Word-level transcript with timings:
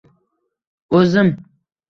“O’zim?” 1.01 1.31